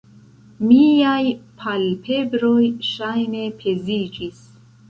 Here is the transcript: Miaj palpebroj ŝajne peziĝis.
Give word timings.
Miaj 0.69 1.27
palpebroj 1.63 2.65
ŝajne 2.89 3.47
peziĝis. 3.63 4.43